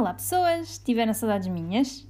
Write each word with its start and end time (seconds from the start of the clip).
Olá 0.00 0.14
pessoas, 0.14 0.78
tiveram 0.78 1.12
saudades 1.12 1.46
minhas? 1.46 2.08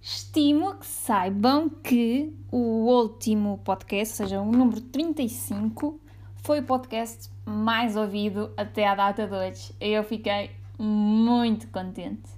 Estimo 0.00 0.76
que 0.76 0.86
saibam 0.86 1.68
que 1.68 2.32
o 2.48 2.86
último 2.86 3.58
podcast, 3.64 4.22
ou 4.22 4.28
seja, 4.28 4.40
o 4.40 4.44
número 4.44 4.80
35, 4.80 5.98
foi 6.36 6.60
o 6.60 6.62
podcast 6.62 7.28
mais 7.44 7.96
ouvido 7.96 8.52
até 8.56 8.86
à 8.86 8.94
data 8.94 9.26
de 9.26 9.34
hoje. 9.34 9.74
Eu 9.80 10.04
fiquei 10.04 10.52
muito 10.78 11.66
contente. 11.72 12.30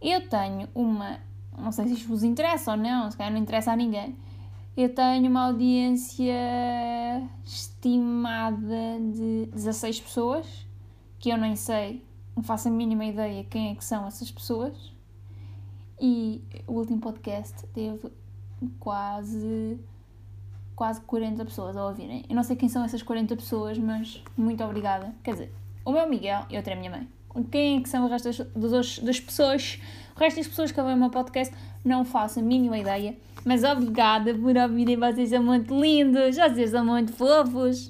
Eu 0.00 0.28
tenho 0.28 0.68
uma, 0.72 1.18
não 1.58 1.72
sei 1.72 1.88
se 1.88 1.94
isto 1.94 2.06
vos 2.06 2.22
interessa 2.22 2.70
ou 2.70 2.76
não, 2.76 3.10
se 3.10 3.16
calhar 3.16 3.32
não 3.32 3.40
interessa 3.40 3.72
a 3.72 3.76
ninguém. 3.76 4.16
Eu 4.76 4.94
tenho 4.94 5.28
uma 5.28 5.46
audiência 5.46 6.32
estimada 7.44 9.00
de 9.12 9.46
16 9.46 9.98
pessoas, 9.98 10.46
que 11.18 11.30
eu 11.30 11.36
nem 11.36 11.56
sei 11.56 12.08
não 12.40 12.44
faço 12.44 12.68
a 12.68 12.70
mínima 12.70 13.04
ideia 13.04 13.44
quem 13.44 13.72
é 13.72 13.74
que 13.74 13.84
são 13.84 14.06
essas 14.06 14.30
pessoas. 14.30 14.74
E 16.00 16.42
o 16.66 16.72
último 16.72 16.98
podcast 16.98 17.66
teve 17.74 18.10
quase 18.78 19.78
quase 20.74 21.02
40 21.02 21.44
pessoas 21.44 21.76
a 21.76 21.86
ouvirem. 21.86 22.24
Eu 22.26 22.34
não 22.34 22.42
sei 22.42 22.56
quem 22.56 22.66
são 22.66 22.82
essas 22.82 23.02
40 23.02 23.36
pessoas, 23.36 23.76
mas 23.76 24.24
muito 24.34 24.64
obrigada. 24.64 25.14
Quer 25.22 25.32
dizer, 25.32 25.52
o 25.84 25.92
meu 25.92 26.08
Miguel 26.08 26.46
e 26.48 26.56
outra 26.56 26.72
é 26.72 26.76
a 26.76 26.78
minha 26.78 26.90
mãe. 26.90 27.06
Quem 27.50 27.76
é 27.76 27.82
que 27.82 27.88
são 27.90 28.06
o 28.06 28.08
resto 28.08 28.30
das, 28.56 28.98
das 29.00 29.20
pessoas? 29.20 29.78
O 30.16 30.18
resto 30.18 30.36
das 30.38 30.48
pessoas 30.48 30.72
que 30.72 30.80
ouvem 30.80 30.94
o 30.94 30.98
meu 30.98 31.10
podcast 31.10 31.54
não 31.84 32.06
faço 32.06 32.40
a 32.40 32.42
mínima 32.42 32.78
ideia. 32.78 33.18
Mas 33.44 33.62
obrigada 33.64 34.34
por 34.34 34.56
ouvirem, 34.56 34.96
vocês 34.96 35.28
são 35.28 35.42
muito 35.42 35.78
lindos, 35.78 36.36
vocês 36.36 36.70
são 36.70 36.86
muito 36.86 37.12
fofos. 37.12 37.88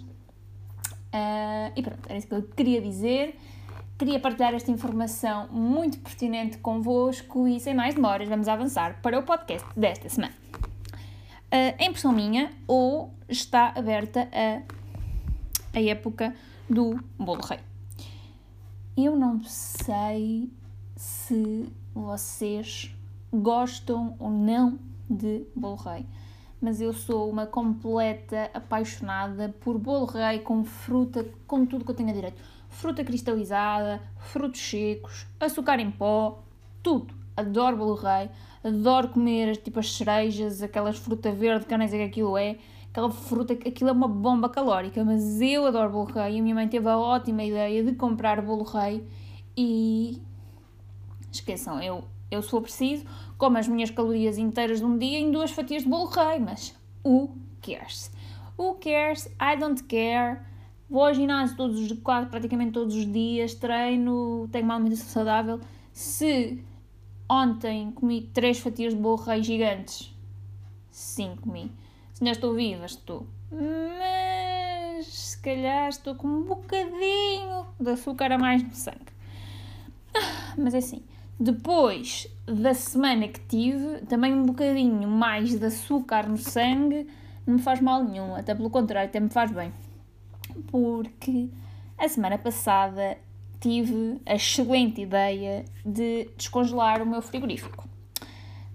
Uh, 1.15 1.71
e 1.77 1.83
pronto, 1.83 2.01
era 2.09 2.19
isso 2.19 2.27
que 2.27 2.35
eu 2.35 2.43
queria 2.43 2.83
dizer. 2.83 3.39
Queria 4.01 4.19
partilhar 4.19 4.55
esta 4.55 4.71
informação 4.71 5.47
muito 5.49 5.99
pertinente 5.99 6.57
convosco 6.57 7.47
e 7.47 7.61
sem 7.61 7.75
mais 7.75 7.95
demoras 7.95 8.27
vamos 8.27 8.49
avançar 8.49 8.99
para 9.03 9.19
o 9.19 9.23
podcast 9.23 9.69
desta 9.77 10.09
semana. 10.09 10.33
Uh, 11.53 11.77
a 11.79 11.85
impressão 11.85 12.11
minha 12.11 12.51
ou 12.67 13.13
está 13.29 13.75
aberta 13.77 14.27
a, 14.33 15.79
a 15.79 15.83
época 15.83 16.35
do 16.67 16.99
bolo 17.19 17.43
rei. 17.43 17.59
Eu 18.97 19.17
não 19.17 19.45
sei 19.45 20.51
se 20.97 21.71
vocês 21.95 22.97
gostam 23.31 24.17
ou 24.19 24.31
não 24.31 24.79
de 25.11 25.45
bolo 25.55 25.77
rei, 25.77 26.07
mas 26.59 26.81
eu 26.81 26.95
sou 26.95 27.29
uma 27.29 27.45
completa 27.45 28.51
apaixonada 28.55 29.55
por 29.61 29.77
bolo 29.77 30.07
rei 30.07 30.39
com 30.39 30.65
fruta, 30.65 31.23
com 31.47 31.67
tudo 31.67 31.85
que 31.85 31.91
eu 31.91 31.95
tenho 31.95 32.09
a 32.09 32.15
direito 32.15 32.60
fruta 32.71 33.05
cristalizada, 33.05 34.01
frutos 34.17 34.61
secos, 34.61 35.27
açúcar 35.39 35.79
em 35.81 35.91
pó, 35.91 36.43
tudo. 36.83 37.15
Adoro 37.37 37.77
bolo 37.77 37.95
rei, 37.95 38.31
adoro 38.63 39.09
comer 39.09 39.57
tipo 39.57 39.79
as 39.79 39.93
cerejas, 39.93 40.63
aquelas 40.63 40.99
fruta 40.99 41.33
verde 41.33 41.65
que 41.67 41.73
eu 41.73 41.79
nem 41.79 41.89
sei 41.89 42.01
o 42.01 42.03
que 42.03 42.11
aquilo 42.11 42.37
é, 42.37 42.59
aquela 42.91 43.11
fruta, 43.11 43.55
aquilo 43.55 43.91
é 43.91 43.93
uma 43.93 44.09
bomba 44.09 44.49
calórica, 44.49 45.05
mas 45.05 45.41
eu 45.41 45.67
adoro 45.67 45.91
bolo 45.91 46.05
rei. 46.05 46.39
A 46.39 46.43
minha 46.43 46.55
mãe 46.55 46.69
teve 46.69 46.89
a 46.89 46.99
ótima 46.99 47.43
ideia 47.45 47.83
de 47.83 47.95
comprar 47.95 48.43
bolo 48.43 48.65
rei 48.65 49.07
e 49.57 50.21
esqueçam, 51.33 51.83
eu, 51.83 52.05
eu 52.31 52.43
sou 52.43 52.61
preciso, 52.61 53.05
como 53.39 53.57
as 53.57 53.69
minhas 53.69 53.91
calorias 53.91 54.37
inteiras 54.37 54.81
de 54.81 54.85
um 54.85 54.99
dia 54.99 55.19
em 55.19 55.31
duas 55.31 55.51
fatias 55.51 55.83
de 55.83 55.89
bolo 55.89 56.07
rei, 56.07 56.39
mas 56.41 56.75
who 57.05 57.37
cares? 57.63 58.11
Who 58.59 58.75
cares? 58.75 59.27
I 59.41 59.57
don't 59.59 59.83
care. 59.85 60.50
Vou 60.91 61.05
ao 61.05 61.15
ginásio 61.15 61.57
todos 61.57 61.79
os, 61.79 61.93
quase, 62.01 62.29
praticamente 62.29 62.73
todos 62.73 62.97
os 62.97 63.11
dias, 63.11 63.55
treino, 63.55 64.49
tenho 64.51 64.65
uma 64.65 64.75
alimentação 64.75 65.07
saudável. 65.07 65.61
Se 65.93 66.65
ontem 67.29 67.93
comi 67.93 68.23
três 68.35 68.59
fatias 68.59 68.93
de 68.93 69.01
bolo 69.01 69.15
rei 69.15 69.41
gigantes, 69.41 70.13
sim, 70.91 71.37
comi. 71.41 71.71
Se 72.13 72.25
ainda 72.25 72.33
estou 72.33 72.55
viva, 72.55 72.87
estou. 72.87 73.25
Mas 73.53 75.07
se 75.07 75.41
calhar 75.41 75.89
estou 75.89 76.17
com 76.17 76.27
um 76.27 76.43
bocadinho 76.43 77.67
de 77.79 77.91
açúcar 77.91 78.33
a 78.33 78.39
mais 78.39 78.61
no 78.61 78.75
sangue. 78.75 79.13
Ah, 80.13 80.55
mas 80.59 80.75
é 80.75 80.79
assim, 80.79 81.05
depois 81.39 82.27
da 82.47 82.75
semana 82.75 83.29
que 83.29 83.39
tive, 83.47 84.01
também 84.07 84.35
um 84.35 84.45
bocadinho 84.45 85.09
mais 85.09 85.57
de 85.57 85.65
açúcar 85.65 86.29
no 86.29 86.37
sangue 86.37 87.07
não 87.47 87.55
me 87.55 87.63
faz 87.63 87.81
mal 87.81 88.03
nenhum, 88.03 88.35
até 88.35 88.57
pelo 88.57 88.71
contrário, 88.71 89.09
até 89.09 89.21
me 89.21 89.31
faz 89.31 89.53
bem 89.53 89.73
porque 90.71 91.49
a 91.99 92.09
semana 92.09 92.39
passada 92.39 93.19
tive 93.61 94.21
a 94.25 94.35
excelente 94.35 95.03
ideia 95.03 95.65
de 95.85 96.31
descongelar 96.37 97.03
o 97.03 97.07
meu 97.07 97.21
frigorífico. 97.21 97.87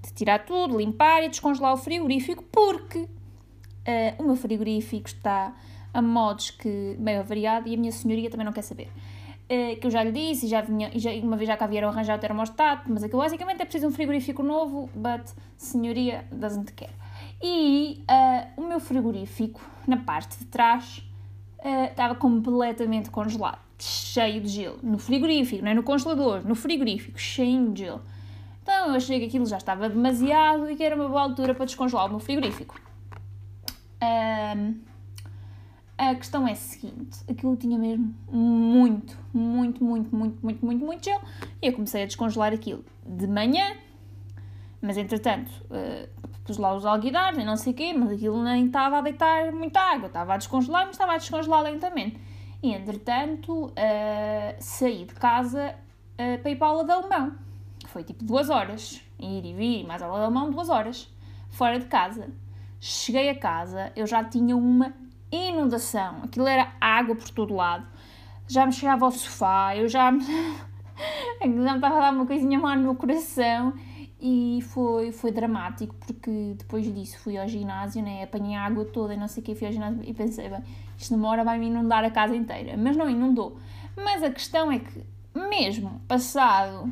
De 0.01 0.13
tirar 0.13 0.45
tudo, 0.45 0.77
limpar 0.77 1.23
e 1.23 1.29
descongelar 1.29 1.73
o 1.73 1.77
frigorífico, 1.77 2.43
porque 2.43 2.99
uh, 2.99 3.09
o 4.19 4.23
meu 4.23 4.35
frigorífico 4.35 5.07
está 5.07 5.55
a 5.93 6.01
modos 6.01 6.51
que 6.51 6.95
meio 6.99 7.21
avariado 7.21 7.67
e 7.67 7.73
a 7.73 7.77
minha 7.77 7.91
senhoria 7.91 8.29
também 8.29 8.45
não 8.45 8.53
quer 8.53 8.61
saber. 8.61 8.89
Uh, 9.45 9.79
que 9.79 9.87
eu 9.87 9.91
já 9.91 10.03
lhe 10.03 10.11
disse 10.11 10.45
e 10.45 10.49
já, 10.49 10.61
vinha, 10.61 10.91
e 10.93 10.99
já 10.99 11.11
uma 11.15 11.37
vez 11.37 11.47
já 11.47 11.57
cá 11.57 11.65
vieram 11.65 11.89
arranjar 11.89 12.17
o 12.17 12.21
termostato, 12.21 12.91
mas 12.91 13.03
aquilo 13.03 13.21
basicamente 13.21 13.61
é 13.61 13.65
preciso 13.65 13.87
um 13.87 13.91
frigorífico 13.91 14.43
novo, 14.43 14.89
but 14.93 15.31
senhoria 15.57 16.25
doesn't 16.31 16.71
care. 16.73 16.93
E 17.41 18.03
uh, 18.09 18.61
o 18.61 18.67
meu 18.67 18.79
frigorífico, 18.79 19.61
na 19.87 19.97
parte 19.97 20.37
de 20.37 20.45
trás, 20.45 21.03
uh, 21.65 21.85
estava 21.89 22.13
completamente 22.15 23.09
congelado, 23.09 23.59
cheio 23.79 24.39
de 24.41 24.47
gelo. 24.47 24.79
No 24.83 24.99
frigorífico, 24.99 25.63
não 25.63 25.71
é 25.71 25.73
no 25.73 25.83
congelador, 25.83 26.47
no 26.47 26.55
frigorífico, 26.55 27.19
cheio 27.19 27.71
de 27.71 27.83
gelo. 27.83 28.01
Então 28.61 28.89
eu 28.89 28.95
achei 28.95 29.19
que 29.19 29.25
aquilo 29.25 29.45
já 29.45 29.57
estava 29.57 29.89
demasiado 29.89 30.69
e 30.69 30.75
que 30.75 30.83
era 30.83 30.95
uma 30.95 31.07
boa 31.07 31.21
altura 31.21 31.53
para 31.53 31.65
descongelar 31.65 32.05
o 32.05 32.09
meu 32.09 32.19
frigorífico. 32.19 32.79
Um, 34.01 34.79
a 35.97 36.15
questão 36.15 36.47
é 36.47 36.51
a 36.51 36.55
seguinte: 36.55 37.19
aquilo 37.29 37.55
tinha 37.55 37.77
mesmo 37.77 38.13
muito, 38.29 39.17
muito, 39.33 39.83
muito, 39.83 40.15
muito, 40.15 40.45
muito, 40.45 40.65
muito, 40.65 40.85
muito 40.85 41.03
gelo 41.03 41.21
e 41.61 41.67
eu 41.67 41.73
comecei 41.73 42.03
a 42.03 42.05
descongelar 42.05 42.53
aquilo 42.53 42.83
de 43.05 43.27
manhã, 43.27 43.75
mas 44.81 44.97
entretanto 44.97 45.51
uh, 45.65 46.24
pus 46.45 46.57
lá 46.57 46.75
os 46.75 46.85
alguidares 46.85 47.39
e 47.39 47.43
não 47.43 47.57
sei 47.57 47.73
o 47.73 47.75
quê, 47.75 47.93
mas 47.93 48.11
aquilo 48.11 48.41
nem 48.43 48.67
estava 48.67 48.99
a 48.99 49.01
deitar 49.01 49.51
muita 49.51 49.81
água, 49.81 50.07
estava 50.07 50.35
a 50.35 50.37
descongelar, 50.37 50.85
mas 50.85 50.95
estava 50.95 51.13
a 51.13 51.17
descongelar 51.17 51.63
lentamente. 51.63 52.21
E 52.61 52.71
entretanto 52.71 53.65
uh, 53.65 53.73
saí 54.59 55.05
de 55.05 55.15
casa 55.15 55.75
uh, 56.13 56.41
para 56.41 56.51
ir 56.51 56.55
para 56.55 56.67
a 56.67 57.31
que 57.79 57.87
foi 57.87 58.03
tipo 58.03 58.23
duas 58.23 58.49
horas, 58.49 59.01
ir 59.19 59.43
e 59.43 59.53
vir, 59.53 59.85
mais 59.85 60.01
a 60.01 60.05
alemão, 60.05 60.51
duas 60.51 60.69
horas, 60.69 61.11
fora 61.49 61.79
de 61.79 61.85
casa. 61.85 62.29
Cheguei 62.79 63.29
a 63.29 63.35
casa, 63.35 63.91
eu 63.95 64.05
já 64.05 64.23
tinha 64.23 64.55
uma 64.55 64.93
inundação, 65.31 66.21
aquilo 66.23 66.47
era 66.47 66.73
água 66.79 67.15
por 67.15 67.29
todo 67.31 67.55
lado, 67.55 67.87
já 68.47 68.65
me 68.65 68.71
chegava 68.71 69.05
ao 69.05 69.11
sofá, 69.11 69.75
eu 69.75 69.87
já 69.87 70.11
me. 70.11 70.23
já 71.63 71.75
estava 71.75 71.97
a 71.97 72.01
dar 72.01 72.13
uma 72.13 72.27
coisinha 72.27 72.59
má 72.59 72.75
no 72.75 72.83
meu 72.83 72.95
coração 72.95 73.73
e 74.19 74.59
foi, 74.69 75.11
foi 75.11 75.31
dramático 75.31 75.93
porque 75.95 76.55
depois 76.57 76.85
disso 76.93 77.19
fui 77.19 77.37
ao 77.37 77.47
ginásio, 77.47 78.01
né, 78.01 78.23
apanhei 78.23 78.55
a 78.55 78.63
água 78.63 78.85
toda 78.85 79.13
e 79.13 79.17
não 79.17 79.27
sei 79.27 79.43
o 79.43 79.45
que, 79.45 79.55
fui 79.55 79.67
ao 79.67 79.73
ginásio 79.73 80.01
e 80.03 80.13
pensei, 80.13 80.49
bem, 80.49 80.63
isto 80.97 81.13
demora, 81.13 81.43
vai-me 81.43 81.67
inundar 81.67 82.03
a 82.03 82.09
casa 82.09 82.35
inteira. 82.35 82.77
Mas 82.77 82.95
não 82.95 83.09
inundou. 83.09 83.57
Mas 83.95 84.23
a 84.23 84.29
questão 84.29 84.71
é 84.71 84.79
que, 84.79 85.03
mesmo 85.33 86.01
passado 86.07 86.91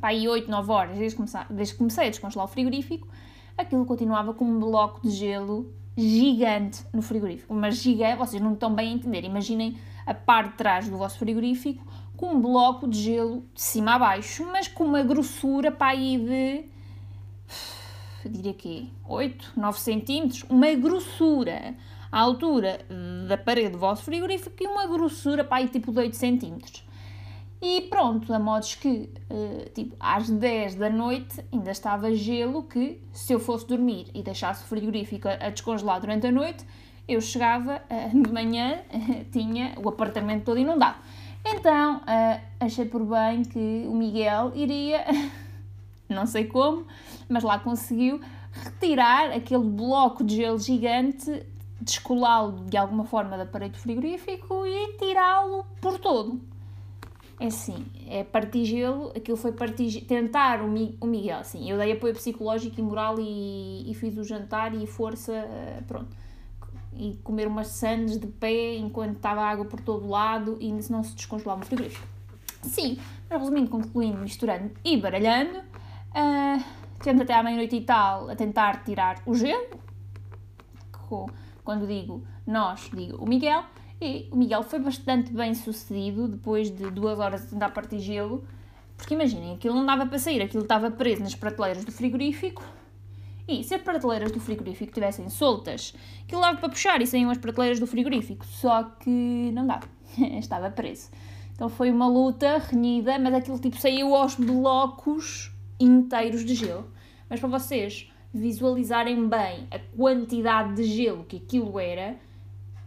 pá, 0.00 0.08
aí 0.08 0.28
8, 0.28 0.50
9 0.50 0.70
horas, 0.70 0.98
desde 0.98 1.16
comecei, 1.16 1.40
desde 1.48 1.74
que 1.74 1.78
comecei 1.78 2.06
a 2.06 2.10
descongelar 2.10 2.44
o 2.44 2.48
frigorífico, 2.48 3.08
aquilo 3.56 3.86
continuava 3.86 4.34
com 4.34 4.44
um 4.44 4.60
bloco 4.60 5.00
de 5.00 5.10
gelo 5.10 5.72
gigante 5.96 6.84
no 6.92 7.00
frigorífico. 7.00 7.54
Mas 7.54 7.76
gigante, 7.76 8.18
vocês 8.18 8.42
não 8.42 8.52
estão 8.52 8.74
bem 8.74 8.90
a 8.90 8.92
entender. 8.92 9.24
Imaginem 9.24 9.78
a 10.04 10.12
parte 10.12 10.50
de 10.50 10.56
trás 10.56 10.88
do 10.88 10.98
vosso 10.98 11.18
frigorífico 11.18 11.82
com 12.24 12.36
um 12.36 12.40
bloco 12.40 12.88
de 12.88 13.02
gelo 13.02 13.44
de 13.54 13.60
cima 13.60 13.96
a 13.96 13.98
baixo, 13.98 14.46
mas 14.50 14.66
com 14.66 14.84
uma 14.84 15.02
grossura 15.02 15.70
para 15.70 15.88
aí 15.88 16.16
de. 16.16 16.64
Eu 18.24 18.30
diria 18.30 18.54
que 18.54 18.90
8, 19.06 19.52
9 19.54 19.78
centímetros, 19.78 20.44
uma 20.48 20.72
grossura 20.72 21.74
à 22.10 22.18
altura 22.18 22.80
da 23.28 23.36
parede 23.36 23.70
do 23.70 23.78
vosso 23.78 24.02
frigorífico 24.04 24.56
e 24.58 24.66
uma 24.66 24.86
grossura 24.86 25.44
para 25.44 25.58
aí 25.58 25.68
tipo 25.68 25.92
de 25.92 25.98
8 25.98 26.16
centímetros. 26.16 26.82
E 27.60 27.82
pronto, 27.82 28.32
a 28.32 28.38
modos 28.38 28.74
que, 28.74 29.10
uh, 29.30 29.68
tipo, 29.74 29.94
às 30.00 30.30
10 30.30 30.76
da 30.76 30.88
noite 30.88 31.44
ainda 31.52 31.70
estava 31.70 32.14
gelo 32.14 32.62
que, 32.62 33.02
se 33.12 33.34
eu 33.34 33.40
fosse 33.40 33.66
dormir 33.66 34.06
e 34.14 34.22
deixasse 34.22 34.64
o 34.64 34.66
frigorífico 34.66 35.28
a, 35.28 35.50
descongelar 35.50 36.00
durante 36.00 36.26
a 36.26 36.32
noite, 36.32 36.64
eu 37.06 37.20
chegava 37.20 37.82
uh, 37.90 38.22
de 38.22 38.32
manhã, 38.32 38.80
tinha 39.30 39.74
o 39.82 39.88
apartamento 39.90 40.44
todo 40.44 40.58
inundado. 40.58 40.96
Então 41.44 41.98
uh, 41.98 42.40
achei 42.58 42.86
por 42.86 43.04
bem 43.04 43.42
que 43.42 43.84
o 43.86 43.94
Miguel 43.94 44.52
iria, 44.54 45.04
não 46.08 46.26
sei 46.26 46.46
como, 46.46 46.86
mas 47.28 47.42
lá 47.42 47.58
conseguiu 47.58 48.20
retirar 48.50 49.30
aquele 49.32 49.64
bloco 49.64 50.24
de 50.24 50.36
gelo 50.36 50.58
gigante, 50.58 51.44
descolá-lo 51.80 52.64
de 52.64 52.76
alguma 52.76 53.04
forma 53.04 53.36
da 53.36 53.44
parede 53.44 53.78
frigorífico 53.78 54.66
e 54.66 54.96
tirá-lo 54.96 55.66
por 55.80 55.98
todo. 55.98 56.40
É 57.38 57.46
assim, 57.46 57.84
é 58.08 58.22
partir 58.22 58.64
gelo, 58.64 59.12
aquilo 59.14 59.36
foi 59.36 59.52
partir, 59.52 60.02
tentar 60.02 60.62
o, 60.62 60.68
Mi, 60.68 60.96
o 61.00 61.06
Miguel, 61.06 61.40
assim, 61.40 61.68
eu 61.68 61.76
dei 61.76 61.92
apoio 61.92 62.14
psicológico 62.14 62.78
e 62.78 62.82
moral 62.82 63.16
e, 63.18 63.90
e 63.90 63.94
fiz 63.94 64.16
o 64.16 64.24
jantar 64.24 64.72
e 64.74 64.86
força, 64.86 65.32
eh, 65.32 65.82
pronto. 65.86 66.23
E 66.96 67.16
comer 67.24 67.46
umas 67.46 67.68
sandes 67.68 68.18
de 68.18 68.26
pé 68.26 68.76
enquanto 68.76 69.16
estava 69.16 69.42
água 69.42 69.64
por 69.64 69.80
todo 69.80 70.08
lado 70.08 70.56
e 70.60 70.72
não 70.90 71.02
se 71.02 71.14
descongelava 71.14 71.60
no 71.60 71.66
frigorífico. 71.66 72.06
Sim, 72.62 72.98
mas 73.28 73.40
resumindo, 73.40 73.68
concluindo, 73.68 74.18
misturando 74.18 74.70
e 74.84 74.96
baralhando, 74.96 75.58
uh, 75.58 77.20
até 77.20 77.34
à 77.34 77.42
meia-noite 77.42 77.76
e 77.76 77.80
tal 77.82 78.30
a 78.30 78.36
tentar 78.36 78.84
tirar 78.84 79.22
o 79.26 79.34
gelo, 79.34 79.66
quando 81.62 81.86
digo 81.86 82.24
nós, 82.46 82.90
digo 82.92 83.22
o 83.22 83.28
Miguel, 83.28 83.64
e 84.00 84.28
o 84.30 84.36
Miguel 84.36 84.62
foi 84.62 84.78
bastante 84.78 85.32
bem 85.32 85.54
sucedido 85.54 86.28
depois 86.28 86.70
de 86.70 86.90
duas 86.90 87.18
horas 87.18 87.42
de 87.42 87.48
tentar 87.48 87.70
partir 87.70 88.00
gelo, 88.00 88.44
porque 88.96 89.14
imaginem, 89.14 89.54
aquilo 89.54 89.74
não 89.74 89.86
dava 89.86 90.06
para 90.06 90.18
sair, 90.18 90.42
aquilo 90.42 90.62
estava 90.62 90.90
preso 90.90 91.22
nas 91.22 91.34
prateleiras 91.34 91.84
do 91.84 91.92
frigorífico. 91.92 92.62
E 93.46 93.62
se 93.62 93.74
as 93.74 93.82
prateleiras 93.82 94.32
do 94.32 94.40
frigorífico 94.40 94.90
estivessem 94.90 95.28
soltas, 95.28 95.94
aquilo 96.22 96.40
dava 96.40 96.58
para 96.58 96.68
puxar 96.68 97.02
e 97.02 97.06
saíam 97.06 97.30
as 97.30 97.38
prateleiras 97.38 97.78
do 97.78 97.86
frigorífico, 97.86 98.44
só 98.46 98.84
que 98.84 99.10
não 99.52 99.66
dava, 99.66 99.86
estava 100.38 100.70
preso. 100.70 101.10
Então 101.52 101.68
foi 101.68 101.90
uma 101.90 102.08
luta 102.08 102.58
renhida, 102.58 103.18
mas 103.18 103.34
aquilo 103.34 103.58
tipo 103.58 103.76
saiu 103.76 104.14
aos 104.14 104.34
blocos 104.34 105.52
inteiros 105.78 106.44
de 106.44 106.54
gelo. 106.54 106.90
Mas 107.28 107.38
para 107.38 107.48
vocês 107.48 108.10
visualizarem 108.32 109.28
bem 109.28 109.68
a 109.70 109.78
quantidade 109.78 110.74
de 110.74 110.84
gelo 110.84 111.24
que 111.24 111.36
aquilo 111.36 111.78
era, 111.78 112.16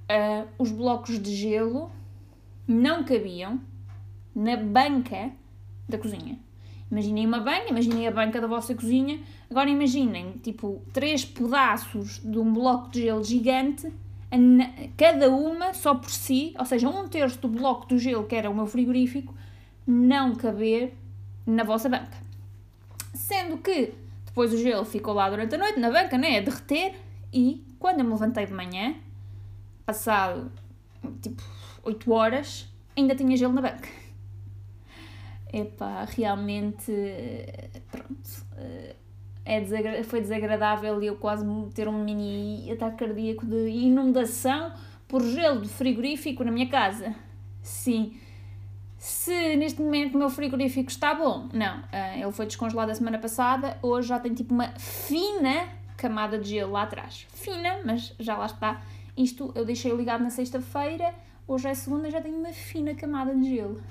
uh, 0.10 0.48
os 0.58 0.72
blocos 0.72 1.20
de 1.20 1.34
gelo 1.34 1.90
não 2.68 3.04
cabiam 3.04 3.62
na 4.36 4.58
banca 4.58 5.32
da 5.88 5.98
cozinha. 5.98 6.38
Imaginem 6.90 7.26
uma 7.26 7.40
banca, 7.40 7.70
imaginem 7.70 8.08
a 8.08 8.12
banca 8.12 8.40
da 8.40 8.48
vossa 8.48 8.74
cozinha. 8.74 9.20
Agora 9.50 9.70
imaginem, 9.70 10.34
tipo, 10.42 10.82
três 10.94 11.26
pedaços 11.26 12.22
de 12.24 12.40
um 12.40 12.54
bloco 12.54 12.90
de 12.90 13.02
gelo 13.02 13.24
gigante, 13.24 13.92
cada 14.96 15.30
uma 15.30 15.74
só 15.74 15.96
por 15.96 16.10
si, 16.10 16.54
ou 16.58 16.66
seja, 16.66 16.90
um 16.90 17.08
terço 17.08 17.40
do 17.40 17.48
bloco 17.48 17.88
do 17.88 17.98
gelo, 17.98 18.26
que 18.26 18.36
era 18.36 18.50
o 18.50 18.56
meu 18.56 18.66
frigorífico, 18.66 19.34
não 19.86 20.36
caber 20.36 20.94
na 21.46 21.64
vossa 21.64 21.90
banca. 21.90 22.18
Sendo 23.14 23.58
que 23.58 23.94
depois 24.26 24.54
o 24.54 24.58
gelo 24.58 24.86
ficou 24.86 25.14
lá 25.14 25.30
durante 25.30 25.56
a 25.56 25.58
noite 25.58 25.80
na 25.80 25.92
banca, 25.92 26.18
né, 26.18 26.38
a 26.38 26.42
derreter, 26.42 26.96
e 27.34 27.66
quando 27.80 28.00
eu 28.00 28.06
me 28.06 28.12
levantei 28.12 28.46
de 28.46 28.54
manhã, 28.54 28.96
passado 29.86 30.52
tipo 31.22 31.42
8 31.84 32.12
horas, 32.12 32.68
ainda 32.96 33.16
tinha 33.16 33.36
gelo 33.36 33.54
na 33.54 33.62
banca. 33.62 33.90
Epá, 35.52 36.06
realmente, 36.06 36.92
pronto, 37.92 38.46
é 39.46 39.62
desagra 39.62 40.04
foi 40.04 40.20
desagradável 40.20 41.02
e 41.02 41.08
eu 41.08 41.16
quase 41.16 41.46
ter 41.74 41.88
um 41.88 42.04
mini 42.04 42.70
ataque 42.72 43.06
cardíaco 43.06 43.46
de 43.46 43.70
inundação 43.70 44.74
por 45.08 45.24
gelo 45.24 45.62
de 45.62 45.70
frigorífico 45.70 46.44
na 46.44 46.52
minha 46.52 46.68
casa. 46.68 47.16
Sim. 47.62 48.18
Se 48.98 49.56
neste 49.56 49.82
momento 49.82 50.16
o 50.16 50.18
meu 50.18 50.30
frigorífico 50.30 50.90
está 50.90 51.14
bom, 51.14 51.48
não, 51.54 51.80
uh, 51.80 52.22
ele 52.22 52.32
foi 52.32 52.46
descongelado 52.46 52.92
a 52.92 52.96
semana 52.96 53.20
passada, 53.20 53.78
hoje 53.82 54.10
já 54.10 54.20
tem 54.20 54.34
tipo 54.34 54.54
uma 54.54 54.70
fina 54.78 55.70
camada 55.96 56.38
de 56.38 56.50
gelo 56.50 56.74
lá 56.74 56.84
atrás. 56.84 57.26
Fina, 57.32 57.80
mas 57.86 58.14
já 58.20 58.36
lá 58.36 58.48
está 58.48 58.82
isto 59.18 59.52
eu 59.56 59.66
deixei 59.66 59.92
ligado 59.92 60.22
na 60.22 60.30
sexta-feira, 60.30 61.14
hoje 61.48 61.68
é 61.68 61.74
segunda 61.74 62.12
já 62.12 62.22
tenho 62.22 62.38
uma 62.38 62.54
fina 62.54 62.94
camada 62.94 63.34
de 63.34 63.56
gelo. 63.56 63.82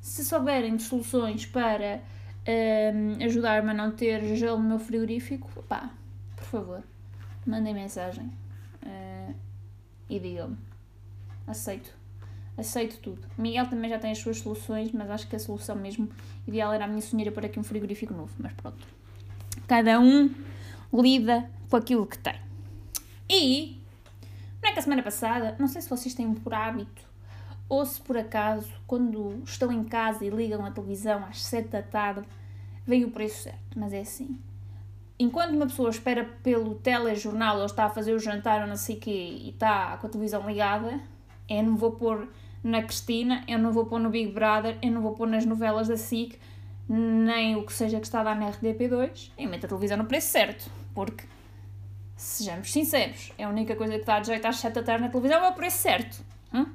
Se 0.00 0.24
souberem 0.24 0.76
de 0.76 0.82
soluções 0.82 1.46
para 1.46 2.00
um, 2.48 3.24
ajudar-me 3.24 3.70
a 3.70 3.74
não 3.74 3.90
ter 3.90 4.36
gelo 4.36 4.58
no 4.58 4.68
meu 4.68 4.78
frigorífico, 4.78 5.62
pá, 5.64 5.90
por 6.36 6.44
favor, 6.44 6.82
mandem 7.46 7.74
mensagem 7.74 8.30
uh, 8.84 9.34
e 10.08 10.18
digam-me. 10.18 10.56
Aceito. 11.46 11.96
Aceito 12.56 12.98
tudo. 12.98 13.20
Miguel 13.38 13.68
também 13.68 13.88
já 13.88 13.98
tem 13.98 14.10
as 14.10 14.18
suas 14.18 14.38
soluções, 14.38 14.90
mas 14.92 15.08
acho 15.10 15.28
que 15.28 15.36
a 15.36 15.38
solução 15.38 15.76
mesmo 15.76 16.08
ideal 16.46 16.72
era 16.72 16.84
a 16.84 16.88
minha 16.88 17.00
sonheira 17.00 17.30
por 17.30 17.44
aqui 17.44 17.58
um 17.58 17.62
frigorífico 17.62 18.12
novo. 18.12 18.32
Mas 18.38 18.52
pronto. 18.52 18.86
Cada 19.66 20.00
um 20.00 20.34
lida 20.92 21.48
com 21.70 21.76
aquilo 21.76 22.04
que 22.06 22.18
tem. 22.18 22.34
E 23.30 23.80
não 24.62 24.70
é 24.70 24.72
que 24.72 24.78
a 24.78 24.82
semana 24.82 25.02
passada, 25.02 25.54
não 25.58 25.68
sei 25.68 25.82
se 25.82 25.88
vocês 25.88 26.14
têm 26.14 26.34
por 26.34 26.52
hábito 26.52 27.07
ou 27.68 27.84
se 27.84 28.00
por 28.00 28.16
acaso, 28.16 28.70
quando 28.86 29.42
estão 29.44 29.70
em 29.70 29.84
casa 29.84 30.24
e 30.24 30.30
ligam 30.30 30.64
a 30.64 30.70
televisão 30.70 31.24
às 31.24 31.42
7 31.42 31.68
da 31.68 31.82
tarde, 31.82 32.26
veio 32.86 33.08
o 33.08 33.10
preço 33.10 33.42
certo, 33.44 33.78
mas 33.78 33.92
é 33.92 34.00
assim. 34.00 34.38
Enquanto 35.18 35.54
uma 35.54 35.66
pessoa 35.66 35.90
espera 35.90 36.24
pelo 36.42 36.76
telejornal 36.76 37.58
ou 37.58 37.66
está 37.66 37.86
a 37.86 37.90
fazer 37.90 38.12
o 38.12 38.18
jantar 38.18 38.62
ou 38.62 38.68
não 38.68 38.76
sei 38.76 38.96
o 38.96 39.00
quê 39.00 39.10
e 39.10 39.50
está 39.50 39.96
com 39.96 40.06
a 40.06 40.10
televisão 40.10 40.46
ligada, 40.48 41.00
eu 41.48 41.62
não 41.62 41.76
vou 41.76 41.92
pôr 41.92 42.28
na 42.62 42.82
Cristina, 42.82 43.44
eu 43.48 43.58
não 43.58 43.72
vou 43.72 43.86
pôr 43.86 43.98
no 43.98 44.10
Big 44.10 44.32
Brother, 44.32 44.78
eu 44.80 44.90
não 44.90 45.02
vou 45.02 45.14
pôr 45.14 45.26
nas 45.26 45.44
novelas 45.44 45.88
da 45.88 45.96
SIC, 45.96 46.38
nem 46.88 47.56
o 47.56 47.64
que 47.64 47.72
seja 47.72 47.98
que 47.98 48.06
está 48.06 48.20
a 48.20 48.24
dar 48.24 48.36
na 48.36 48.50
RDP2, 48.50 49.30
e 49.36 49.46
meto 49.46 49.66
a 49.66 49.68
televisão 49.68 49.98
no 49.98 50.04
preço 50.04 50.28
certo, 50.28 50.70
porque 50.94 51.24
Sejamos 52.18 52.72
sinceros, 52.72 53.32
é 53.38 53.44
a 53.44 53.48
única 53.48 53.76
coisa 53.76 53.96
que 53.96 54.04
dá 54.04 54.18
de 54.18 54.26
jeito 54.26 54.44
às 54.44 54.56
7 54.56 54.74
da 54.74 54.82
tarde 54.82 55.04
na 55.04 55.08
televisão 55.08 55.44
é 55.44 55.48
o 55.48 55.52
preço 55.52 55.78
certo. 55.78 56.20
Hum? 56.52 56.66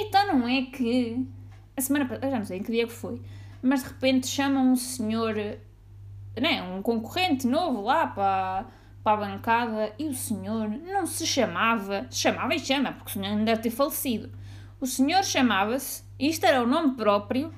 Então 0.00 0.26
não 0.26 0.48
é 0.48 0.62
que. 0.62 1.26
A 1.76 1.80
semana 1.82 2.06
passada, 2.06 2.30
já 2.30 2.38
não 2.38 2.44
sei 2.44 2.58
em 2.58 2.62
que 2.62 2.72
dia 2.72 2.86
que 2.86 2.92
foi, 2.92 3.20
mas 3.62 3.82
de 3.82 3.90
repente 3.90 4.26
chamam 4.26 4.72
um 4.72 4.76
senhor, 4.76 5.34
né, 6.38 6.62
um 6.62 6.82
concorrente 6.82 7.46
novo 7.46 7.82
lá 7.82 8.06
para, 8.06 8.66
para 9.04 9.12
a 9.12 9.28
bancada 9.28 9.92
e 9.98 10.08
o 10.08 10.14
senhor 10.14 10.68
não 10.68 11.06
se 11.06 11.26
chamava. 11.26 12.06
Se 12.10 12.18
chamava 12.18 12.54
e 12.54 12.58
chama, 12.58 12.92
porque 12.92 13.10
o 13.10 13.12
senhor 13.12 13.36
não 13.36 13.44
deve 13.44 13.62
ter 13.62 13.70
falecido. 13.70 14.30
O 14.80 14.86
senhor 14.86 15.22
chamava-se, 15.22 16.02
isto 16.18 16.44
era 16.44 16.62
o 16.62 16.66
nome 16.66 16.96
próprio, 16.96 17.52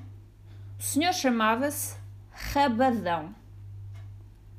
o 0.77 0.83
senhor 0.83 1.13
chamava-se 1.13 1.97
Rabadão. 2.29 3.33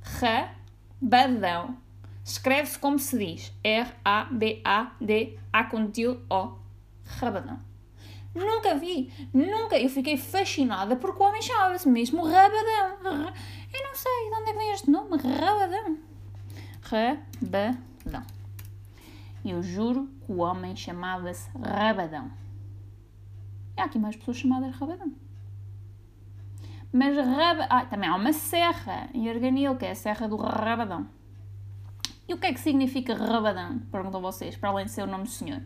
Rabadão. 0.00 1.76
Escreve-se 2.24 2.78
como 2.78 2.98
se 2.98 3.18
diz: 3.18 3.52
R-A-B-A-D-A 3.62 5.64
com 5.64 5.92
O. 6.30 6.58
Rabadão. 7.04 7.73
Nunca 8.34 8.74
vi, 8.74 9.12
nunca. 9.32 9.78
Eu 9.78 9.88
fiquei 9.88 10.16
fascinada 10.16 10.96
porque 10.96 11.22
o 11.22 11.26
homem 11.26 11.40
chamava-se 11.40 11.88
mesmo 11.88 12.24
Rabadão. 12.24 13.32
Eu 13.72 13.82
não 13.82 13.94
sei 13.94 14.30
de 14.30 14.36
onde 14.36 14.50
é 14.50 14.52
que 14.52 14.58
vem 14.58 14.72
este 14.72 14.90
nome, 14.90 15.16
Rabadão. 15.16 15.98
Rabadão. 16.82 18.26
Eu 19.44 19.62
juro 19.62 20.08
que 20.24 20.32
o 20.32 20.38
homem 20.38 20.74
chamava-se 20.74 21.48
Rabadão. 21.58 22.30
E 23.76 23.80
há 23.80 23.84
aqui 23.84 23.98
mais 23.98 24.16
pessoas 24.16 24.38
chamadas 24.38 24.74
Rabadão. 24.74 25.12
Mas 26.92 27.16
Rabadão. 27.16 27.66
Ah, 27.70 27.86
também 27.86 28.08
há 28.08 28.16
uma 28.16 28.32
serra 28.32 29.08
em 29.14 29.28
Arganil, 29.28 29.76
que 29.76 29.84
é 29.84 29.90
a 29.92 29.94
Serra 29.94 30.26
do 30.26 30.36
Rabadão. 30.36 31.08
E 32.26 32.34
o 32.34 32.38
que 32.38 32.46
é 32.46 32.52
que 32.52 32.60
significa 32.60 33.14
Rabadão? 33.14 33.80
Perguntam 33.92 34.20
vocês, 34.20 34.56
para 34.56 34.70
além 34.70 34.86
de 34.86 34.92
ser 34.92 35.02
o 35.02 35.06
nome 35.06 35.24
do 35.24 35.30
senhor. 35.30 35.62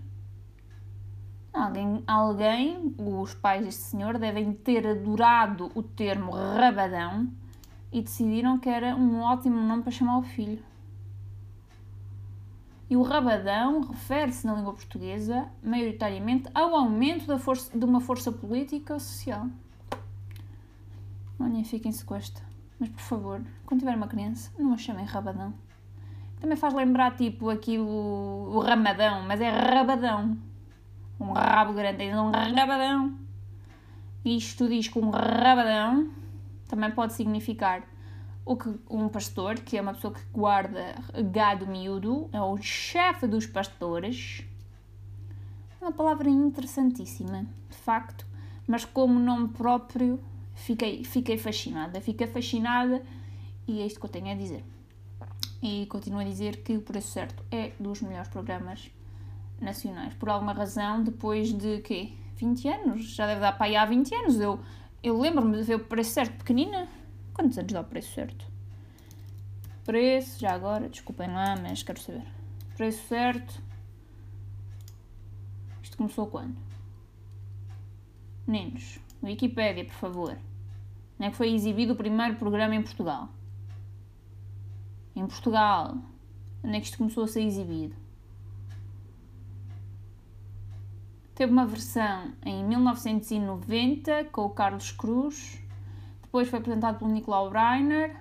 Alguém, 1.59 2.05
alguém, 2.07 2.95
os 2.97 3.35
pais 3.35 3.65
deste 3.65 3.83
senhor, 3.83 4.17
devem 4.17 4.53
ter 4.53 4.87
adorado 4.87 5.71
o 5.75 5.83
termo 5.83 6.31
Rabadão 6.31 7.29
e 7.91 8.01
decidiram 8.01 8.59
que 8.59 8.69
era 8.69 8.95
um 8.95 9.21
ótimo 9.21 9.61
nome 9.61 9.83
para 9.83 9.91
chamar 9.91 10.19
o 10.19 10.23
filho. 10.23 10.63
E 12.91 12.97
o 12.97 13.03
rabadão 13.03 13.83
refere-se 13.83 14.47
na 14.47 14.55
língua 14.55 14.73
portuguesa, 14.73 15.49
maioritariamente, 15.63 16.49
ao 16.55 16.75
aumento 16.75 17.27
da 17.27 17.39
força, 17.39 17.77
de 17.77 17.85
uma 17.85 18.01
força 18.01 18.33
política 18.33 18.95
ou 18.95 19.01
social. 19.01 19.47
Olhem, 21.39 21.65
fiquem-se 21.65 22.05
com 22.05 22.15
esta. 22.15 22.41
Mas, 22.81 22.89
por 22.89 23.01
favor, 23.01 23.43
quando 23.67 23.81
tiver 23.81 23.95
uma 23.95 24.09
criança, 24.09 24.51
não 24.59 24.73
a 24.73 24.79
chamem 24.79 25.05
rabadão. 25.05 25.53
Também 26.41 26.57
faz 26.57 26.73
lembrar, 26.73 27.17
tipo, 27.17 27.51
aqui 27.51 27.79
o, 27.79 28.53
o 28.55 28.61
ramadão, 28.61 29.23
mas 29.27 29.41
é 29.41 29.51
rabadão. 29.51 30.39
Um 31.19 31.33
rabo 31.33 31.73
grande, 31.73 32.05
é 32.05 32.21
um 32.21 32.31
rabadão. 32.31 33.19
Isto 34.25 34.69
diz 34.69 34.89
que 34.89 34.99
um 34.99 35.11
rabadão 35.11 36.11
também 36.69 36.91
pode 36.91 37.15
significar 37.15 37.83
o 38.45 38.57
que 38.57 38.69
um 38.89 39.09
pastor, 39.09 39.57
que 39.57 39.77
é 39.77 39.81
uma 39.81 39.95
pessoa 39.95 40.15
que 40.15 40.21
guarda 40.33 40.95
gado 41.31 41.67
miúdo, 41.67 42.29
é 42.33 42.41
o 42.41 42.57
chefe 42.59 43.27
dos 43.27 43.47
pastores. 43.47 44.45
É 45.81 45.85
uma 45.85 45.93
palavra 45.93 46.29
interessantíssima, 46.29 47.47
de 47.71 47.77
facto, 47.77 48.27
mas 48.67 48.85
como 48.85 49.19
nome 49.19 49.49
próprio 49.49 50.21
fiquei, 50.55 51.05
fiquei 51.05 51.37
fascinada. 51.37 52.01
Fiquei 52.01 52.27
fascinada 52.27 53.03
e 53.67 53.81
é 53.81 53.87
isto 53.87 54.01
que 54.01 54.07
eu 54.07 54.11
tenho 54.11 54.31
a 54.31 54.35
dizer 54.35 54.65
e 55.63 55.87
continuo 55.87 56.21
a 56.21 56.25
dizer 56.25 56.63
que 56.63 56.77
o 56.77 56.83
Preço 56.83 57.09
Certo 57.09 57.45
é 57.51 57.73
dos 57.79 58.01
melhores 58.01 58.29
programas 58.29 58.91
nacionais. 59.61 60.15
Por 60.15 60.29
alguma 60.29 60.53
razão, 60.53 61.03
depois 61.03 61.53
de 61.53 61.81
quê? 61.81 62.13
20 62.37 62.69
anos, 62.69 63.05
já 63.15 63.27
deve 63.27 63.41
dar 63.41 63.53
para 63.53 63.67
aí 63.67 63.77
há 63.77 63.85
20 63.85 64.15
anos. 64.15 64.41
Eu, 64.41 64.61
eu 65.03 65.19
lembro-me 65.19 65.57
de 65.57 65.63
ver 65.65 65.75
o 65.75 65.81
preço 65.81 66.11
certo 66.11 66.37
pequenina. 66.39 66.89
Quantos 67.35 67.59
anos 67.59 67.73
dá 67.73 67.81
o 67.81 67.85
preço 67.85 68.15
certo? 68.15 68.47
Preço, 69.85 70.39
já 70.39 70.53
agora, 70.53 70.89
desculpem 70.89 71.29
lá, 71.29 71.57
mas 71.57 71.83
quero 71.83 72.01
saber. 72.01 72.27
Preço 72.77 73.07
certo. 73.09 73.63
Isto 75.83 75.97
começou 75.97 76.27
quando? 76.27 76.57
Meninos, 78.47 79.01
Wikipédia, 79.23 79.85
por 79.85 79.95
favor. 79.95 80.39
Onde 81.19 81.29
é 81.29 81.31
que 81.31 81.37
foi 81.37 81.53
exibido 81.53 81.95
o 81.95 81.97
primeiro 81.97 82.37
programa 82.37 82.75
em 82.75 82.83
Portugal? 82.83 83.29
Em 85.17 85.27
Portugal. 85.27 85.97
Onde 86.63 86.77
é 86.77 86.81
que 86.81 86.87
isto 86.87 86.99
começou 86.99 87.25
a 87.25 87.29
ser 87.29 87.43
exibido? 87.43 87.97
Teve 91.39 91.53
uma 91.53 91.67
versão 91.67 92.33
em 92.45 92.65
1990 92.65 94.25
com 94.33 94.47
o 94.47 94.51
Carlos 94.51 94.91
Cruz. 94.91 95.63
Depois 96.21 96.49
foi 96.49 96.59
apresentado 96.59 96.99
pelo 96.99 97.13
Nicolau 97.13 97.49
Breiner. 97.49 98.17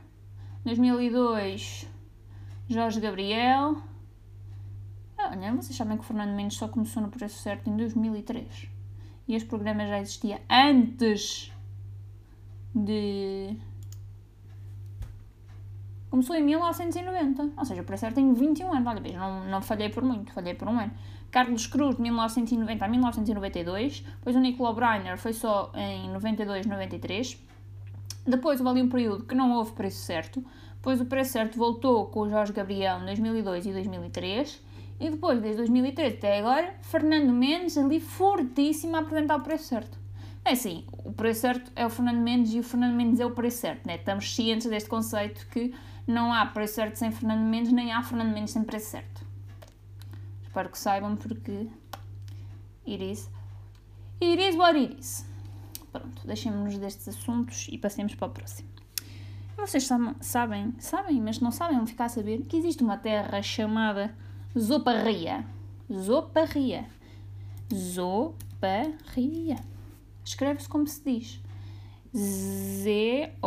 2002, 0.63 1.87
Jorge 2.69 2.99
Gabriel. 2.99 3.81
Ah, 5.17 5.31
olha, 5.31 5.51
vocês 5.55 5.75
sabem 5.75 5.97
que 5.97 6.03
o 6.03 6.05
Fernando 6.05 6.35
Mendes 6.35 6.59
só 6.59 6.67
começou 6.67 7.01
no 7.01 7.09
preço 7.09 7.39
certo 7.39 7.67
em 7.67 7.75
2003. 7.75 8.69
E 9.27 9.33
este 9.33 9.49
programa 9.49 9.87
já 9.87 9.99
existia 9.99 10.39
antes 10.47 11.51
de. 12.75 13.57
Começou 16.11 16.35
em 16.35 16.43
1990, 16.43 17.49
ou 17.57 17.65
seja, 17.65 17.81
o 17.81 17.83
preço 17.83 18.01
certo 18.01 18.13
tem 18.13 18.31
21 18.31 18.71
anos. 18.75 18.87
Olha, 18.87 19.17
não, 19.17 19.43
não 19.49 19.61
falhei 19.63 19.89
por 19.89 20.03
muito, 20.03 20.31
falhei 20.31 20.53
por 20.53 20.67
um 20.67 20.79
ano. 20.79 20.93
Carlos 21.31 21.67
Cruz, 21.67 21.95
de 21.95 22.01
1990 22.01 22.85
a 22.85 22.87
1992. 22.87 24.01
Depois 24.01 24.35
o 24.35 24.39
Nicolau 24.39 24.73
Breiner 24.73 25.17
foi 25.17 25.33
só 25.33 25.71
em 25.75 26.09
92, 26.11 26.65
93. 26.65 27.37
Depois 28.25 28.59
houve 28.59 28.71
ali 28.71 28.81
um 28.81 28.89
período 28.89 29.23
que 29.23 29.35
não 29.35 29.51
houve 29.53 29.71
preço 29.71 29.99
certo. 29.99 30.43
Depois 30.75 31.01
o 31.01 31.05
preço 31.05 31.33
certo 31.33 31.57
voltou 31.57 32.05
com 32.07 32.21
o 32.21 32.29
Jorge 32.29 32.53
Gabriel 32.53 33.01
em 33.01 33.05
2002 33.05 33.65
e 33.65 33.73
2003. 33.73 34.61
E 34.99 35.09
depois, 35.09 35.39
desde 35.39 35.57
2003 35.57 36.13
até 36.15 36.39
agora, 36.39 36.73
Fernando 36.81 37.31
Mendes 37.31 37.77
ali 37.77 37.99
fortíssimo 37.99 38.95
a 38.95 38.99
apresentar 38.99 39.37
o 39.37 39.41
preço 39.41 39.65
certo. 39.65 39.97
É 40.43 40.51
assim, 40.53 40.85
o 41.03 41.11
preço 41.11 41.41
certo 41.41 41.71
é 41.75 41.85
o 41.85 41.89
Fernando 41.89 42.19
Mendes 42.19 42.53
e 42.53 42.59
o 42.59 42.63
Fernando 42.63 42.95
Mendes 42.95 43.19
é 43.19 43.25
o 43.25 43.31
preço 43.31 43.57
certo, 43.57 43.85
né? 43.85 43.97
Estamos 43.97 44.33
cientes 44.33 44.67
deste 44.67 44.89
conceito 44.89 45.45
que 45.51 45.73
não 46.07 46.33
há 46.33 46.45
preço 46.45 46.75
certo 46.75 46.95
sem 46.95 47.11
Fernando 47.11 47.41
Mendes, 47.41 47.71
nem 47.71 47.91
há 47.91 48.01
Fernando 48.01 48.33
Mendes 48.33 48.53
sem 48.53 48.63
preço 48.63 48.91
certo. 48.91 49.16
Espero 50.57 50.71
que 50.71 50.79
saibam 50.79 51.15
porque 51.15 51.69
it 52.87 53.11
is, 53.11 53.29
it 54.19 54.41
is 54.41 54.55
what 54.55 54.75
it 54.75 54.99
is. 54.99 55.23
Pronto, 55.91 56.25
deixemos-nos 56.25 56.79
destes 56.79 57.09
assuntos 57.09 57.67
e 57.71 57.77
passemos 57.77 58.15
para 58.15 58.27
o 58.27 58.31
próximo. 58.31 58.67
Vocês 59.55 59.87
sabem, 60.19 60.73
sabem, 60.79 61.21
mas 61.21 61.39
não 61.39 61.51
sabem, 61.51 61.85
ficar 61.85 62.05
a 62.05 62.09
saber 62.09 62.41
que 62.45 62.57
existe 62.57 62.81
uma 62.81 62.97
terra 62.97 63.39
chamada 63.43 64.15
Zoparria. 64.57 65.45
Zoparria. 65.93 66.89
Zoparria. 67.71 69.57
Escreve-se 70.25 70.67
como 70.67 70.87
se 70.87 71.03
diz. 71.03 71.39
Z-O-U-P-A-R-R-I-A. 72.15 73.37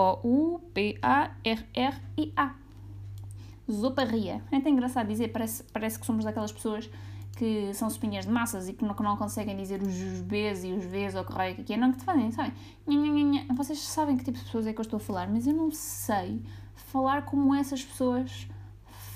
Zoparria. 3.70 4.42
É 4.50 4.56
até 4.56 4.70
engraçado 4.70 5.08
dizer, 5.08 5.28
parece, 5.28 5.62
parece 5.72 5.98
que 5.98 6.06
somos 6.06 6.24
daquelas 6.24 6.52
pessoas 6.52 6.88
que 7.36 7.72
são 7.72 7.88
espinhas 7.88 8.26
de 8.26 8.30
massas 8.30 8.68
e 8.68 8.72
que 8.72 8.84
não, 8.84 8.94
que 8.94 9.02
não 9.02 9.16
conseguem 9.16 9.56
dizer 9.56 9.80
os 9.82 10.20
Bs 10.20 10.64
e 10.64 10.72
os 10.72 10.84
Vs 10.84 11.14
ou 11.14 11.24
correio 11.24 11.56
que 11.56 11.72
é, 11.72 11.76
não 11.76 11.92
que 11.92 11.98
te 11.98 12.04
fazem, 12.04 12.30
sabem? 12.30 12.52
Vocês 13.56 13.78
sabem 13.80 14.16
que 14.16 14.24
tipo 14.24 14.38
de 14.38 14.44
pessoas 14.44 14.66
é 14.66 14.72
que 14.72 14.78
eu 14.78 14.82
estou 14.82 14.98
a 14.98 15.00
falar, 15.00 15.28
mas 15.28 15.46
eu 15.46 15.54
não 15.54 15.70
sei 15.70 16.42
falar 16.74 17.24
como 17.24 17.54
essas 17.54 17.82
pessoas 17.82 18.46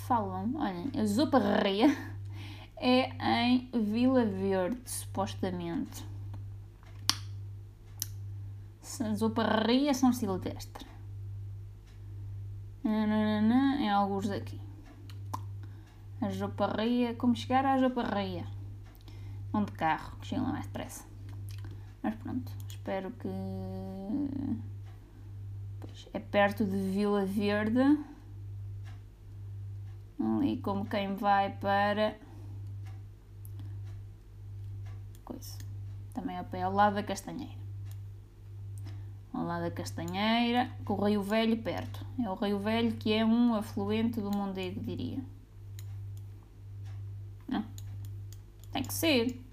falam. 0.06 0.54
Olhem, 0.56 0.90
a 0.96 1.04
Zoparria 1.04 1.94
é 2.76 3.10
em 3.42 3.68
Vila 3.72 4.24
Verde, 4.24 4.80
supostamente. 4.86 6.04
Zoparria 9.14 9.92
São 9.92 10.12
Silvestre. 10.12 10.93
Em 12.84 13.88
alguns 13.88 14.28
daqui. 14.28 14.60
A 16.20 16.28
Joparria. 16.28 17.14
Como 17.14 17.34
chegar 17.34 17.64
à 17.64 17.78
Joparria? 17.78 18.44
Um 19.52 19.64
de 19.64 19.72
carro, 19.72 20.16
que 20.18 20.26
chega 20.26 20.42
lá 20.42 20.52
mais 20.52 20.66
depressa. 20.66 21.04
Mas 22.02 22.14
pronto, 22.16 22.52
espero 22.68 23.10
que. 23.12 23.28
Pois, 25.80 26.08
é 26.12 26.18
perto 26.18 26.64
de 26.64 26.76
Vila 26.76 27.24
Verde. 27.24 27.98
Ali 30.20 30.58
como 30.58 30.84
quem 30.84 31.14
vai 31.14 31.50
para. 31.50 32.18
Coisa. 35.24 35.56
Também 36.12 36.36
é 36.36 36.62
ao 36.62 36.72
lado 36.72 36.94
da 36.94 37.02
Castanheira 37.02 37.63
ao 39.34 39.44
lado 39.44 39.62
da 39.62 39.70
Castanheira, 39.70 40.70
com 40.84 40.94
o 40.94 41.04
Rio 41.04 41.22
Velho 41.22 41.56
perto. 41.56 42.06
É 42.22 42.30
o 42.30 42.34
Rio 42.34 42.58
Velho 42.60 42.92
que 42.92 43.12
é 43.12 43.24
um 43.24 43.54
afluente 43.54 44.20
do 44.20 44.30
Mondego, 44.30 44.80
diria. 44.80 45.18
Não? 47.48 47.64
Tem 48.70 48.82
que 48.82 48.94
ser. 48.94 49.44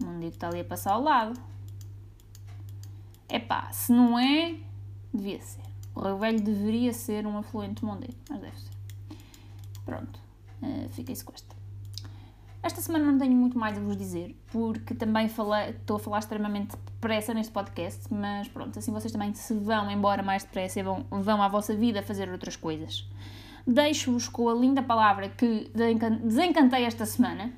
O 0.00 0.06
Mondego 0.06 0.32
está 0.32 0.48
ali 0.48 0.60
a 0.60 0.64
passar 0.64 0.94
ao 0.94 1.02
lado. 1.02 1.38
É 3.28 3.38
pá, 3.38 3.70
se 3.70 3.92
não 3.92 4.18
é, 4.18 4.58
devia 5.12 5.40
ser. 5.42 5.62
O 5.94 6.00
Rio 6.00 6.18
Velho 6.18 6.40
deveria 6.40 6.92
ser 6.92 7.26
um 7.26 7.36
afluente 7.36 7.82
do 7.82 7.86
Mondego, 7.86 8.14
mas 8.30 8.40
deve 8.40 8.58
ser. 8.58 8.70
Pronto, 9.84 10.18
uh, 10.62 10.88
fiquei-se 10.90 11.24
com 11.24 11.32
esta. 11.34 11.55
Esta 12.62 12.80
semana 12.80 13.04
não 13.04 13.18
tenho 13.18 13.32
muito 13.32 13.58
mais 13.58 13.78
a 13.78 13.80
vos 13.80 13.96
dizer, 13.96 14.36
porque 14.50 14.94
também 14.94 15.26
estou 15.26 15.96
a 15.96 16.00
falar 16.00 16.18
extremamente 16.18 16.76
depressa 16.76 17.32
neste 17.32 17.52
podcast, 17.52 18.12
mas 18.12 18.48
pronto, 18.48 18.78
assim 18.78 18.92
vocês 18.92 19.12
também 19.12 19.32
se 19.34 19.54
vão 19.54 19.90
embora 19.90 20.22
mais 20.22 20.42
depressa 20.42 20.80
e 20.80 20.82
vão, 20.82 21.06
vão 21.10 21.40
à 21.40 21.48
vossa 21.48 21.76
vida 21.76 22.02
fazer 22.02 22.28
outras 22.28 22.56
coisas. 22.56 23.08
Deixo-vos 23.66 24.28
com 24.28 24.48
a 24.48 24.54
linda 24.54 24.82
palavra 24.82 25.28
que 25.28 25.70
desencantei 26.24 26.84
esta 26.84 27.06
semana, 27.06 27.52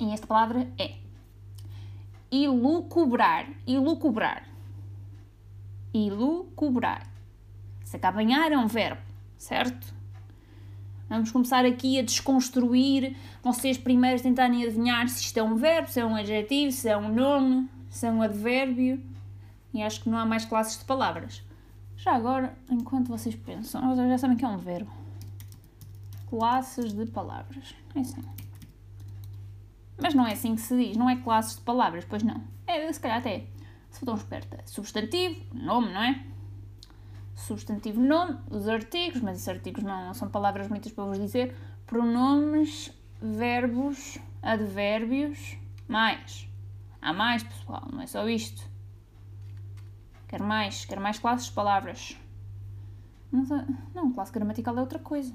e 0.00 0.12
esta 0.12 0.26
palavra 0.26 0.66
é 0.78 0.94
ilucubrar. 2.30 3.46
Ilucubrar. 3.66 4.48
Ilucubrar. 5.92 7.06
Se 7.84 7.96
acaba 7.96 8.22
em 8.22 8.34
ar 8.34 8.50
é 8.52 8.58
um 8.58 8.66
verbo, 8.66 9.02
certo? 9.36 9.94
Vamos 11.12 11.30
começar 11.30 11.66
aqui 11.66 11.98
a 11.98 12.02
desconstruir. 12.02 13.14
Vocês 13.42 13.76
primeiro 13.76 14.22
tentarem 14.22 14.64
adivinhar 14.64 15.06
se 15.10 15.20
isto 15.20 15.36
é 15.36 15.42
um 15.42 15.56
verbo, 15.56 15.90
se 15.90 16.00
é 16.00 16.06
um 16.06 16.16
adjetivo, 16.16 16.72
se 16.72 16.88
é 16.88 16.96
um 16.96 17.12
nome, 17.12 17.68
se 17.90 18.06
é 18.06 18.10
um 18.10 18.22
advérbio. 18.22 18.98
E 19.74 19.82
acho 19.82 20.02
que 20.02 20.08
não 20.08 20.16
há 20.16 20.24
mais 20.24 20.46
classes 20.46 20.78
de 20.78 20.86
palavras. 20.86 21.42
Já 21.98 22.14
agora, 22.14 22.56
enquanto 22.70 23.08
vocês 23.08 23.34
pensam, 23.34 23.94
já 23.94 24.16
sabem 24.16 24.38
que 24.38 24.44
é 24.46 24.48
um 24.48 24.56
verbo. 24.56 24.90
Classes 26.30 26.94
de 26.94 27.04
palavras. 27.04 27.74
É 27.94 28.00
assim. 28.00 28.22
Mas 30.00 30.14
não 30.14 30.26
é 30.26 30.32
assim 30.32 30.54
que 30.54 30.62
se 30.62 30.74
diz, 30.74 30.96
não 30.96 31.10
é 31.10 31.16
classes 31.16 31.56
de 31.56 31.60
palavras, 31.60 32.06
pois 32.06 32.22
não. 32.22 32.40
É, 32.66 32.90
se 32.90 32.98
calhar 32.98 33.18
até. 33.18 33.44
Se 33.90 34.00
for 34.00 34.06
tão 34.06 34.14
esperta. 34.14 34.60
Substantivo, 34.64 35.44
nome, 35.52 35.92
não 35.92 36.02
é? 36.02 36.24
Substantivo 37.34 38.00
nome, 38.00 38.38
os 38.50 38.68
artigos, 38.68 39.20
mas 39.20 39.36
esses 39.36 39.48
artigos 39.48 39.82
não 39.82 40.12
são 40.14 40.28
palavras 40.28 40.66
bonitas 40.66 40.92
para 40.92 41.04
vos 41.04 41.18
dizer, 41.18 41.56
pronomes, 41.86 42.92
verbos, 43.20 44.18
advérbios, 44.42 45.56
mais. 45.88 46.48
Há 47.00 47.12
mais, 47.12 47.42
pessoal, 47.42 47.88
não 47.92 48.00
é 48.00 48.06
só 48.06 48.28
isto. 48.28 48.70
Quero 50.28 50.44
mais, 50.44 50.84
quero 50.84 51.00
mais 51.00 51.18
classes 51.18 51.46
de 51.46 51.52
palavras. 51.52 52.16
Não, 53.30 53.44
não 53.94 54.12
classe 54.12 54.32
gramatical 54.32 54.76
é 54.76 54.80
outra 54.80 54.98
coisa. 54.98 55.34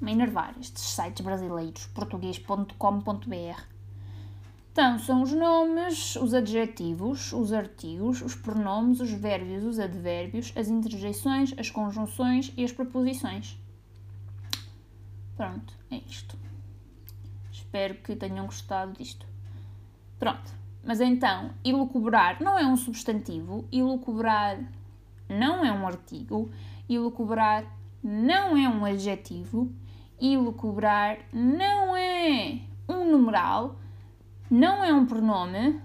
Me 0.00 0.12
enervar 0.12 0.54
estes 0.60 0.82
sites 0.82 1.24
brasileiros, 1.24 1.86
português.com.br 1.86 3.71
então, 4.72 4.98
são 4.98 5.20
os 5.20 5.30
nomes, 5.30 6.16
os 6.16 6.32
adjetivos, 6.32 7.30
os 7.34 7.52
artigos, 7.52 8.22
os 8.22 8.34
pronomes, 8.34 9.00
os 9.00 9.10
vérbios, 9.10 9.64
os 9.64 9.78
advérbios, 9.78 10.50
as 10.56 10.68
interjeições, 10.68 11.52
as 11.58 11.68
conjunções 11.68 12.50
e 12.56 12.64
as 12.64 12.72
preposições. 12.72 13.58
Pronto, 15.36 15.74
é 15.90 15.96
isto. 15.96 16.38
Espero 17.52 17.96
que 17.96 18.16
tenham 18.16 18.46
gostado 18.46 18.92
disto. 18.92 19.26
Pronto, 20.18 20.50
mas 20.82 21.02
então, 21.02 21.50
ilucubrar 21.62 22.42
não 22.42 22.58
é 22.58 22.66
um 22.66 22.76
substantivo, 22.76 23.68
ilucubrar 23.70 24.58
não 25.28 25.62
é 25.62 25.70
um 25.70 25.86
artigo, 25.86 26.50
ilucubrar 26.88 27.66
não 28.02 28.56
é 28.56 28.66
um 28.66 28.86
adjetivo, 28.86 29.70
ilucubrar 30.18 31.18
não 31.30 31.94
é 31.94 32.60
um 32.88 33.10
numeral 33.10 33.81
Não 34.50 34.84
é 34.84 34.92
um 34.92 35.06
pronome, 35.06 35.80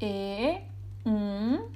é 0.00 0.62
um 1.04 1.68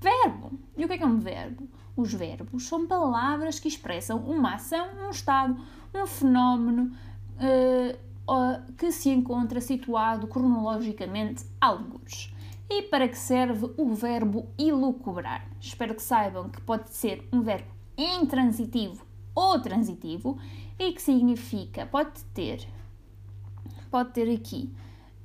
verbo. 0.00 0.58
E 0.76 0.84
o 0.84 0.88
que 0.88 0.94
é, 0.94 0.98
que 0.98 1.02
é 1.02 1.06
um 1.06 1.18
verbo? 1.18 1.68
Os 1.96 2.12
verbos 2.12 2.68
são 2.68 2.86
palavras 2.86 3.58
que 3.58 3.68
expressam 3.68 4.18
uma 4.18 4.54
ação, 4.54 4.88
um 5.06 5.10
estado, 5.10 5.58
um 5.94 6.06
fenómeno 6.06 6.92
uh, 7.36 8.72
que 8.76 8.92
se 8.92 9.08
encontra 9.08 9.60
situado 9.60 10.26
cronologicamente 10.26 11.44
alguns. 11.60 12.34
E 12.68 12.82
para 12.82 13.08
que 13.08 13.18
serve 13.18 13.70
o 13.76 13.94
verbo 13.94 14.48
ilucubrar? 14.58 15.46
Espero 15.60 15.94
que 15.94 16.02
saibam 16.02 16.48
que 16.50 16.60
pode 16.60 16.90
ser 16.90 17.26
um 17.32 17.40
verbo 17.40 17.70
intransitivo 17.96 19.06
ou 19.36 19.60
transitivo 19.60 20.38
e 20.78 20.92
que 20.92 21.00
significa, 21.00 21.86
pode 21.86 22.24
ter, 22.34 22.66
pode 23.90 24.10
ter 24.10 24.34
aqui 24.34 24.74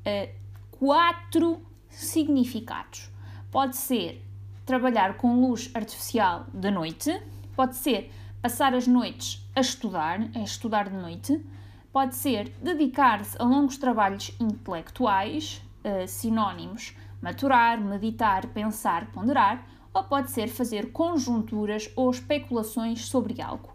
uh, 0.05 0.29
quatro 0.69 1.59
significados. 1.89 3.09
Pode 3.49 3.75
ser 3.77 4.23
trabalhar 4.65 5.17
com 5.17 5.41
luz 5.41 5.71
artificial 5.73 6.45
de 6.53 6.69
noite, 6.69 7.19
pode 7.55 7.75
ser 7.75 8.11
passar 8.41 8.75
as 8.75 8.85
noites 8.85 9.43
a 9.55 9.61
estudar, 9.61 10.19
a 10.35 10.39
estudar 10.39 10.89
de 10.89 10.95
noite, 10.95 11.43
pode 11.91 12.15
ser 12.15 12.49
dedicar-se 12.61 13.35
a 13.41 13.43
longos 13.43 13.77
trabalhos 13.77 14.31
intelectuais, 14.39 15.61
uh, 15.83 16.07
sinónimos 16.07 16.95
maturar, 17.21 17.79
meditar, 17.79 18.47
pensar, 18.47 19.11
ponderar, 19.11 19.65
ou 19.93 20.03
pode 20.03 20.31
ser 20.31 20.47
fazer 20.47 20.91
conjunturas 20.91 21.89
ou 21.95 22.09
especulações 22.09 23.05
sobre 23.05 23.41
algo. 23.41 23.69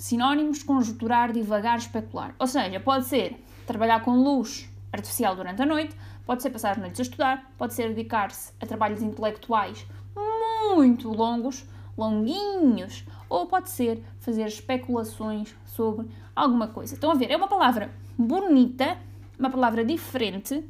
Sinónimos: 0.00 0.62
conjunturar, 0.62 1.30
divagar, 1.30 1.76
especular. 1.76 2.34
Ou 2.38 2.46
seja, 2.46 2.80
pode 2.80 3.04
ser 3.04 3.38
trabalhar 3.66 4.02
com 4.02 4.12
luz 4.12 4.66
artificial 4.90 5.36
durante 5.36 5.60
a 5.60 5.66
noite, 5.66 5.94
pode 6.24 6.40
ser 6.40 6.48
passar 6.48 6.70
as 6.70 6.78
noites 6.78 6.98
a 6.98 7.02
estudar, 7.02 7.52
pode 7.58 7.74
ser 7.74 7.90
dedicar-se 7.90 8.50
a 8.58 8.64
trabalhos 8.64 9.02
intelectuais 9.02 9.86
muito 10.16 11.10
longos, 11.10 11.66
longuinhos, 11.98 13.04
ou 13.28 13.44
pode 13.46 13.68
ser 13.68 14.02
fazer 14.20 14.46
especulações 14.46 15.54
sobre 15.66 16.08
alguma 16.34 16.68
coisa. 16.68 16.94
Estão 16.94 17.10
a 17.10 17.14
ver? 17.14 17.30
É 17.30 17.36
uma 17.36 17.48
palavra 17.48 17.90
bonita, 18.16 18.96
uma 19.38 19.50
palavra 19.50 19.84
diferente 19.84 20.64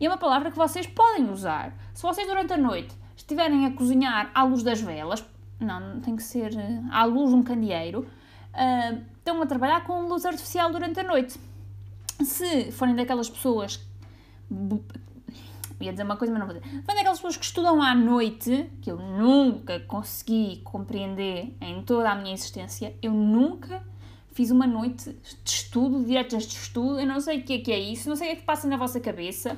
e 0.00 0.06
é 0.06 0.08
uma 0.08 0.16
palavra 0.16 0.50
que 0.50 0.56
vocês 0.56 0.86
podem 0.86 1.30
usar. 1.30 1.76
Se 1.92 2.02
vocês 2.02 2.26
durante 2.26 2.54
a 2.54 2.56
noite 2.56 2.96
estiverem 3.14 3.66
a 3.66 3.72
cozinhar 3.72 4.30
à 4.34 4.42
luz 4.42 4.62
das 4.62 4.80
velas, 4.80 5.22
não, 5.60 6.00
tem 6.00 6.16
que 6.16 6.22
ser 6.22 6.56
eh, 6.56 6.82
à 6.90 7.04
luz 7.04 7.28
de 7.28 7.36
um 7.36 7.42
candeeiro, 7.42 8.06
uh, 8.54 9.02
estão 9.18 9.40
a 9.42 9.46
trabalhar 9.46 9.84
com 9.84 10.06
luz 10.06 10.24
artificial 10.24 10.70
durante 10.70 11.00
a 11.00 11.02
noite. 11.02 11.38
Se 12.22 12.70
forem 12.72 12.94
daquelas 12.94 13.28
pessoas 13.28 13.80
ia 15.80 15.92
dizer 15.92 16.04
uma 16.04 16.16
coisa, 16.16 16.32
mas 16.32 16.40
não 16.40 16.46
vou 16.46 16.60
dizer. 16.60 16.82
Foi 16.84 16.94
daquelas 16.94 17.18
pessoas 17.18 17.36
que 17.36 17.44
estudam 17.44 17.82
à 17.82 17.94
noite, 17.94 18.70
que 18.82 18.90
eu 18.90 18.98
nunca 18.98 19.80
consegui 19.80 20.60
compreender 20.62 21.56
em 21.60 21.82
toda 21.82 22.10
a 22.10 22.14
minha 22.14 22.34
existência. 22.34 22.94
Eu 23.00 23.12
nunca 23.12 23.82
fiz 24.32 24.50
uma 24.50 24.66
noite 24.66 25.16
de 25.44 25.50
estudo, 25.50 26.04
diretas 26.04 26.46
de 26.46 26.54
estudo. 26.54 27.00
Eu 27.00 27.06
não 27.06 27.20
sei 27.20 27.38
o 27.38 27.42
que 27.42 27.54
é 27.54 27.58
que 27.58 27.72
é 27.72 27.78
isso, 27.78 28.08
não 28.08 28.16
sei 28.16 28.28
o 28.28 28.30
que 28.30 28.36
é 28.36 28.40
que 28.40 28.46
passa 28.46 28.68
na 28.68 28.76
vossa 28.76 29.00
cabeça. 29.00 29.56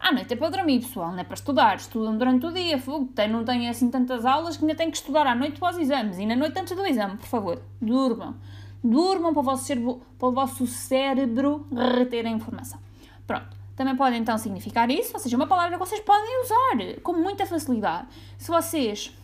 À 0.00 0.12
noite 0.12 0.32
é 0.32 0.36
para 0.36 0.48
dormir, 0.48 0.80
pessoal, 0.80 1.12
não 1.12 1.18
é 1.18 1.24
para 1.24 1.34
estudar. 1.34 1.76
Estudam 1.76 2.16
durante 2.16 2.46
o 2.46 2.52
dia, 2.52 2.78
fogo, 2.78 3.10
não 3.28 3.44
têm 3.44 3.68
assim 3.68 3.90
tantas 3.90 4.24
aulas 4.24 4.56
que 4.56 4.64
ainda 4.64 4.74
têm 4.74 4.90
que 4.90 4.96
estudar 4.96 5.26
à 5.26 5.34
noite 5.34 5.60
para 5.60 5.72
os 5.72 5.78
exames. 5.78 6.18
E 6.18 6.24
na 6.24 6.34
noite 6.34 6.58
antes 6.58 6.74
do 6.74 6.86
exame, 6.86 7.18
por 7.18 7.26
favor, 7.26 7.62
durmam. 7.80 8.34
Durmam 8.82 9.32
para 9.34 9.40
o 9.40 9.42
vosso 9.42 9.64
cérebro, 9.64 10.00
para 10.18 10.28
o 10.28 10.32
vosso 10.32 10.66
cérebro 10.66 11.66
reter 11.70 12.26
a 12.26 12.30
informação. 12.30 12.80
Pronto 13.26 13.60
também 13.80 13.96
pode 13.96 14.14
então 14.14 14.36
significar 14.36 14.90
isso, 14.90 15.12
ou 15.14 15.18
seja, 15.18 15.34
uma 15.36 15.46
palavra 15.46 15.72
que 15.72 15.78
vocês 15.78 16.02
podem 16.02 16.42
usar 16.42 17.00
com 17.02 17.14
muita 17.14 17.46
facilidade. 17.46 18.08
Se 18.36 18.50
vocês 18.50 19.16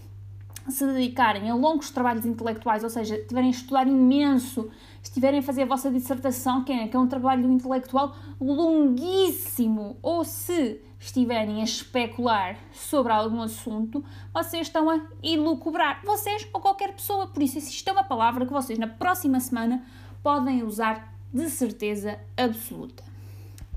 se 0.69 0.87
dedicarem 0.87 1.49
a 1.51 1.55
longos 1.55 1.91
trabalhos 1.91 2.25
intelectuais, 2.25 2.83
ou 2.83 2.91
seja, 2.91 3.17
tiverem 3.27 3.49
a 3.49 3.53
estudar 3.53 3.87
imenso, 3.87 4.71
estiverem 5.03 5.41
a 5.41 5.43
fazer 5.43 5.63
a 5.63 5.67
vossa 5.67 5.91
dissertação, 5.91 6.65
que 6.65 6.73
é, 6.73 6.89
que 6.89 6.97
é 6.97 7.01
um 7.01 7.07
trabalho 7.07 7.51
intelectual 7.51 8.17
longuíssimo, 8.41 9.97
ou 10.03 10.25
se 10.25 10.81
estiverem 10.99 11.61
a 11.61 11.65
especular 11.65 12.59
sobre 12.73 13.13
algum 13.13 13.43
assunto, 13.43 14.05
vocês 14.33 14.67
estão 14.67 14.91
a 14.91 15.01
ilucubrar. 15.23 16.03
Vocês 16.05 16.49
ou 16.53 16.61
qualquer 16.61 16.93
pessoa. 16.95 17.27
Por 17.27 17.43
isso, 17.43 17.59
isto 17.59 17.89
é 17.89 17.93
uma 17.93 18.05
palavra 18.05 18.47
que 18.47 18.53
vocês 18.53 18.79
na 18.79 18.89
próxima 18.89 19.39
semana 19.41 19.85
podem 20.23 20.63
usar 20.63 21.15
de 21.33 21.49
certeza 21.51 22.19
absoluta. 22.37 23.05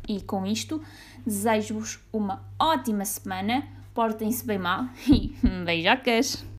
E 0.08 0.22
com 0.22 0.46
isto, 0.46 0.82
desejo-vos 1.26 2.00
uma 2.12 2.42
ótima 2.58 3.06
semana, 3.06 3.68
portem-se 3.94 4.46
bem 4.46 4.58
mal 4.58 4.86
e 5.08 5.36
beijacas! 5.66 6.59